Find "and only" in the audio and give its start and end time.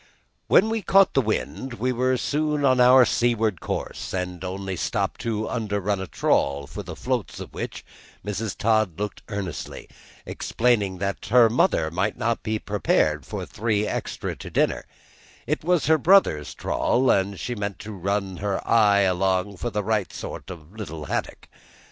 4.15-4.75